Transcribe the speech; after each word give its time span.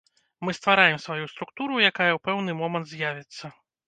Мы 0.47 0.53
ствараем 0.59 0.95
сваю 1.03 1.25
структуру, 1.33 1.77
якая 1.91 2.07
ў 2.13 2.19
пэўны 2.29 2.57
момант 2.63 2.89
з'явіцца. 2.93 3.53